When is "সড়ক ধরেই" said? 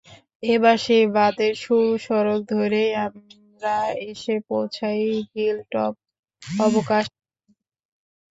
2.05-2.91